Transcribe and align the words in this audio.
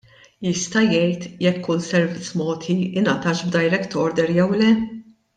Jista' 0.45 0.81
jgħid 0.85 1.27
jekk 1.47 1.61
kull 1.67 1.83
servizz 1.89 2.31
mogħti, 2.41 2.77
ingħatax 3.01 3.47
b'direct 3.51 3.99
order 4.05 4.33
jew 4.39 4.51
le? 4.63 4.71